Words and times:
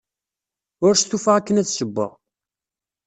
Ur 0.85 0.93
stufaɣ 0.95 1.35
akken 1.37 1.59
ad 1.61 1.67
ssewweɣ. 1.69 2.11